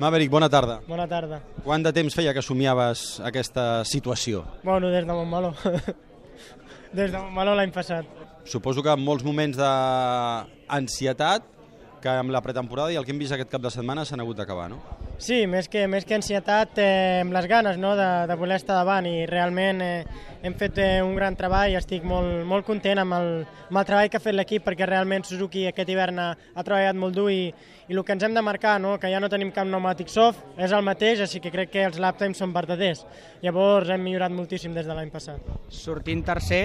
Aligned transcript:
Maverick, 0.00 0.30
bona 0.32 0.48
tarda. 0.48 0.78
Bona 0.88 1.04
tarda. 1.04 1.42
Quant 1.60 1.82
de 1.84 1.90
temps 1.92 2.14
feia 2.16 2.32
que 2.32 2.40
somiaves 2.40 3.18
aquesta 3.20 3.84
situació? 3.84 4.46
Bueno, 4.64 4.88
des 4.88 5.04
de 5.04 5.12
Montmeló. 5.12 5.50
des 6.96 7.12
de 7.12 7.18
Montmeló 7.18 7.52
l'any 7.58 7.68
passat. 7.74 8.08
Suposo 8.48 8.80
que 8.80 8.94
en 8.96 9.02
molts 9.04 9.26
moments 9.26 9.60
d'ansietat 9.60 11.44
que 12.02 12.10
amb 12.10 12.32
la 12.32 12.42
pretemporada 12.44 12.92
i 12.92 12.98
el 12.98 13.04
que 13.06 13.14
hem 13.14 13.20
vist 13.20 13.36
aquest 13.36 13.50
cap 13.52 13.62
de 13.62 13.70
setmana 13.72 14.04
s'han 14.04 14.22
hagut 14.24 14.40
d'acabar, 14.40 14.68
no? 14.72 14.80
Sí, 15.20 15.42
més 15.46 15.68
que, 15.68 15.84
més 15.90 16.06
que 16.08 16.16
ansietat, 16.16 16.78
eh, 16.80 17.20
amb 17.20 17.34
les 17.36 17.46
ganes 17.50 17.76
no, 17.76 17.92
de, 17.98 18.08
de 18.26 18.36
voler 18.40 18.56
estar 18.56 18.78
davant 18.78 19.04
i 19.04 19.26
realment 19.28 19.82
eh, 19.84 20.04
hem 20.42 20.54
fet 20.56 20.80
eh, 20.80 21.02
un 21.04 21.12
gran 21.18 21.36
treball 21.36 21.74
i 21.74 21.76
estic 21.76 22.06
molt, 22.08 22.40
molt 22.48 22.64
content 22.64 23.02
amb 23.02 23.18
el, 23.18 23.28
amb 23.68 23.80
el 23.82 23.88
treball 23.90 24.08
que 24.08 24.16
ha 24.16 24.24
fet 24.24 24.36
l'equip 24.36 24.64
perquè 24.64 24.88
realment 24.88 25.26
Suzuki 25.28 25.66
aquest 25.68 25.92
hivern 25.92 26.22
ha, 26.24 26.30
ha 26.32 26.64
treballat 26.64 26.96
molt 26.96 27.18
dur 27.18 27.28
i, 27.34 27.50
i 27.90 27.96
el 27.98 28.04
que 28.06 28.16
ens 28.16 28.24
hem 28.24 28.36
de 28.36 28.44
marcar, 28.46 28.78
no, 28.80 28.94
que 29.02 29.10
ja 29.12 29.20
no 29.20 29.28
tenim 29.28 29.50
cap 29.52 29.68
pneumàtic 29.68 30.08
soft, 30.08 30.40
és 30.56 30.72
el 30.72 30.86
mateix, 30.86 31.20
així 31.24 31.42
que 31.42 31.52
crec 31.52 31.72
que 31.74 31.84
els 31.88 32.00
lap 32.00 32.16
times 32.20 32.38
són 32.38 32.54
verdaders. 32.54 33.04
Llavors 33.42 33.90
hem 33.90 34.04
millorat 34.06 34.32
moltíssim 34.32 34.72
des 34.76 34.88
de 34.88 34.96
l'any 34.96 35.10
passat. 35.12 35.52
Sortint 35.74 36.22
tercer, 36.24 36.64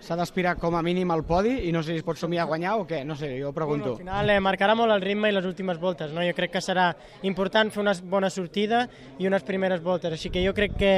s'ha 0.00 0.16
d'aspirar 0.16 0.56
com 0.60 0.76
a 0.78 0.82
mínim 0.82 1.10
al 1.10 1.24
podi 1.26 1.54
i 1.68 1.72
no 1.74 1.82
sé 1.82 1.92
si 1.92 2.02
es 2.02 2.06
pot 2.06 2.18
somiar 2.18 2.44
a 2.44 2.50
guanyar 2.50 2.76
o 2.78 2.86
què, 2.88 3.02
no 3.04 3.16
sé, 3.18 3.32
jo 3.40 3.52
pregunto. 3.52 3.94
Bueno, 3.94 3.98
al 3.98 4.04
final 4.04 4.30
eh, 4.30 4.40
marcarà 4.40 4.76
molt 4.78 4.94
el 4.94 5.02
ritme 5.02 5.30
i 5.30 5.34
les 5.34 5.46
últimes 5.48 5.80
voltes. 5.82 6.12
No? 6.14 6.22
Jo 6.24 6.36
crec 6.36 6.54
que 6.54 6.62
serà 6.64 6.92
important 7.26 7.72
fer 7.74 7.82
una 7.82 7.94
bona 8.04 8.30
sortida 8.30 8.86
i 9.18 9.26
unes 9.26 9.46
primeres 9.46 9.82
voltes. 9.82 10.14
Així 10.14 10.30
que 10.30 10.44
jo 10.44 10.54
crec 10.54 10.76
que 10.78 10.92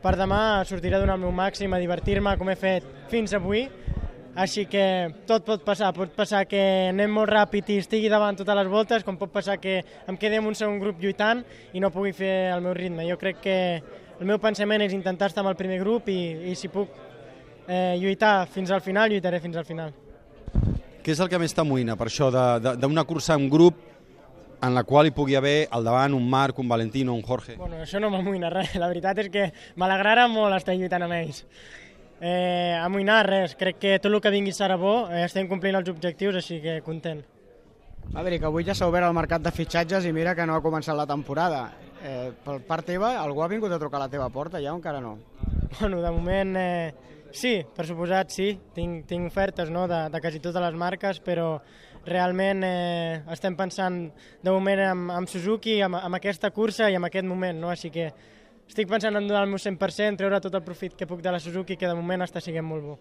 per 0.00 0.16
demà 0.16 0.64
sortiré 0.64 0.96
a 0.96 1.02
donar 1.02 1.18
el 1.18 1.24
meu 1.26 1.32
màxim, 1.32 1.72
a 1.74 1.80
divertir-me 1.80 2.36
com 2.40 2.48
he 2.48 2.56
fet 2.56 2.86
fins 3.12 3.36
avui. 3.36 3.66
Així 4.40 4.64
que 4.70 4.84
tot 5.26 5.44
pot 5.44 5.64
passar, 5.66 5.90
pot 5.92 6.12
passar 6.16 6.44
que 6.48 6.60
anem 6.92 7.10
molt 7.12 7.28
ràpid 7.28 7.72
i 7.74 7.80
estigui 7.82 8.08
davant 8.08 8.38
totes 8.38 8.56
les 8.56 8.70
voltes, 8.70 9.04
com 9.04 9.18
pot 9.18 9.32
passar 9.34 9.58
que 9.60 9.80
em 10.08 10.16
quedi 10.16 10.38
en 10.38 10.46
un 10.46 10.54
segon 10.54 10.78
grup 10.80 11.02
lluitant 11.02 11.42
i 11.74 11.82
no 11.82 11.90
pugui 11.90 12.14
fer 12.16 12.54
el 12.54 12.62
meu 12.64 12.72
ritme. 12.78 13.08
Jo 13.10 13.18
crec 13.18 13.42
que 13.42 13.56
el 14.20 14.28
meu 14.28 14.38
pensament 14.38 14.86
és 14.86 14.94
intentar 14.94 15.28
estar 15.28 15.42
amb 15.42 15.50
el 15.50 15.58
primer 15.58 15.80
grup 15.82 16.08
i, 16.08 16.20
i 16.52 16.54
si 16.54 16.70
puc 16.70 16.94
eh, 17.70 17.96
lluitar 18.00 18.48
fins 18.50 18.70
al 18.74 18.82
final, 18.82 19.10
lluitaré 19.10 19.40
fins 19.40 19.56
al 19.56 19.66
final. 19.68 19.94
Què 21.00 21.14
és 21.14 21.20
el 21.22 21.30
que 21.32 21.38
més 21.40 21.54
t'amoïna 21.56 21.96
per 21.96 22.10
això 22.10 22.28
d'una 22.30 23.06
cursa 23.08 23.36
en 23.38 23.46
grup 23.48 23.78
en 24.60 24.74
la 24.76 24.82
qual 24.84 25.08
hi 25.08 25.14
pugui 25.16 25.38
haver 25.38 25.68
al 25.72 25.86
davant 25.86 26.12
un 26.12 26.26
Marc, 26.28 26.58
un 26.60 26.68
Valentino, 26.68 27.14
un 27.14 27.22
Jorge? 27.24 27.56
Bueno, 27.56 27.78
això 27.80 28.02
no 28.02 28.10
m'amoïna 28.12 28.50
res, 28.52 28.74
la 28.76 28.90
veritat 28.90 29.22
és 29.22 29.30
que 29.32 29.46
m'alegrarà 29.80 30.26
molt 30.28 30.58
estar 30.58 30.76
lluitant 30.76 31.06
amb 31.06 31.16
ells. 31.16 31.44
Eh, 32.20 32.76
amoïnar 32.76 33.22
res, 33.24 33.54
crec 33.56 33.78
que 33.80 33.94
tot 33.98 34.12
el 34.12 34.20
que 34.20 34.34
vingui 34.34 34.52
serà 34.52 34.76
bo, 34.76 35.06
eh, 35.08 35.24
estem 35.24 35.48
complint 35.48 35.78
els 35.78 35.88
objectius, 35.88 36.36
així 36.36 36.60
que 36.60 36.82
content. 36.84 37.22
A 38.12 38.20
veure, 38.20 38.40
que 38.42 38.48
avui 38.50 38.66
ja 38.66 38.74
s'ha 38.74 38.90
obert 38.90 39.06
el 39.06 39.16
mercat 39.16 39.40
de 39.40 39.54
fitxatges 39.54 40.04
i 40.04 40.12
mira 40.12 40.34
que 40.34 40.44
no 40.44 40.58
ha 40.58 40.60
començat 40.60 40.98
la 40.98 41.06
temporada. 41.08 41.70
Eh, 42.04 42.32
per 42.44 42.58
part 42.66 42.84
teva, 42.84 43.14
algú 43.22 43.40
ha 43.40 43.48
vingut 43.48 43.72
a 43.72 43.78
trucar 43.78 44.02
a 44.02 44.04
la 44.04 44.12
teva 44.12 44.28
porta 44.28 44.60
ja 44.60 44.74
o 44.74 44.76
encara 44.76 45.00
no? 45.00 45.16
Bueno, 45.78 46.02
de 46.02 46.10
moment 46.10 46.56
eh, 46.58 46.92
Sí, 47.30 47.60
per 47.76 47.86
suposat 47.86 48.32
sí, 48.34 48.48
tinc, 48.74 49.04
tinc 49.06 49.28
ofertes 49.30 49.70
no, 49.70 49.84
de, 49.86 50.00
de 50.10 50.20
quasi 50.22 50.40
totes 50.42 50.62
les 50.64 50.74
marques, 50.74 51.20
però 51.22 51.60
realment 52.06 52.64
eh, 52.66 53.20
estem 53.30 53.54
pensant 53.58 54.00
de 54.42 54.50
moment 54.50 54.82
amb, 54.88 55.12
amb 55.14 55.30
Suzuki, 55.30 55.78
amb, 55.84 56.00
amb 56.00 56.18
aquesta 56.18 56.50
cursa 56.50 56.90
i 56.90 56.98
amb 56.98 57.06
aquest 57.06 57.28
moment, 57.28 57.60
no? 57.62 57.70
així 57.70 57.92
que 57.94 58.08
estic 58.66 58.90
pensant 58.90 59.14
en 59.18 59.28
donar 59.28 59.44
el 59.44 59.52
meu 59.52 59.62
100%, 59.62 60.18
treure 60.18 60.42
tot 60.42 60.58
el 60.58 60.66
profit 60.66 60.96
que 60.98 61.06
puc 61.06 61.22
de 61.22 61.30
la 61.30 61.42
Suzuki, 61.42 61.78
que 61.78 61.86
de 61.86 61.94
moment 61.94 62.26
està 62.26 62.42
sent 62.42 62.58
molt 62.66 62.86
bo. 62.88 62.98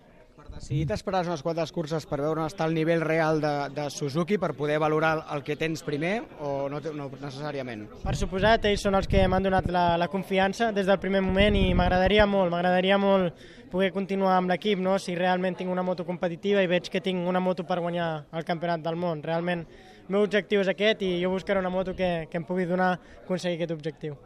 Per 0.60 0.66
decidir 0.66 0.88
t'esperàs 0.90 1.28
unes 1.30 1.40
quantes 1.40 1.72
curses 1.72 2.04
per 2.04 2.18
veure 2.20 2.42
on 2.42 2.50
està 2.50 2.66
el 2.68 2.74
nivell 2.76 3.00
real 3.00 3.38
de, 3.40 3.52
de 3.72 3.86
Suzuki 3.96 4.36
per 4.36 4.50
poder 4.58 4.76
valorar 4.84 5.14
el 5.32 5.40
que 5.48 5.56
tens 5.56 5.86
primer 5.88 6.18
o 6.44 6.68
no, 6.68 6.82
no 6.98 7.06
necessàriament? 7.14 7.86
Per 8.04 8.16
suposat, 8.20 8.68
ells 8.68 8.84
són 8.84 8.98
els 9.00 9.08
que 9.08 9.22
m'han 9.32 9.46
donat 9.48 9.70
la, 9.72 9.84
la 9.96 10.10
confiança 10.12 10.74
des 10.76 10.90
del 10.90 11.00
primer 11.00 11.22
moment 11.24 11.56
i 11.56 11.70
m'agradaria 11.80 12.26
molt, 12.28 12.52
m'agradaria 12.52 12.98
molt 13.00 13.40
poder 13.72 13.94
continuar 13.96 14.34
amb 14.36 14.52
l'equip, 14.52 14.82
no? 14.84 14.98
si 15.00 15.16
realment 15.16 15.56
tinc 15.56 15.72
una 15.72 15.86
moto 15.86 16.04
competitiva 16.04 16.60
i 16.60 16.68
veig 16.68 16.92
que 16.92 17.00
tinc 17.00 17.24
una 17.24 17.40
moto 17.40 17.64
per 17.64 17.80
guanyar 17.80 18.10
el 18.36 18.44
campionat 18.44 18.84
del 18.84 19.00
món. 19.00 19.24
Realment 19.24 19.64
el 19.64 20.12
meu 20.12 20.28
objectiu 20.28 20.60
és 20.60 20.74
aquest 20.76 21.08
i 21.08 21.14
jo 21.24 21.32
buscaré 21.32 21.64
una 21.64 21.72
moto 21.72 21.96
que, 21.96 22.28
que 22.28 22.44
em 22.44 22.44
pugui 22.44 22.68
donar 22.68 22.98
aconseguir 23.24 23.62
aquest 23.62 23.78
objectiu. 23.78 24.20